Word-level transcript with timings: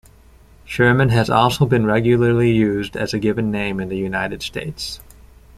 Sherman 0.65 1.09
has 1.09 1.29
also 1.29 1.67
been 1.67 1.85
regularly 1.85 2.49
used 2.51 2.97
as 2.97 3.13
a 3.13 3.19
given 3.19 3.51
name 3.51 3.79
in 3.79 3.89
the 3.89 3.97
United 3.97 4.41
States. 4.41 4.99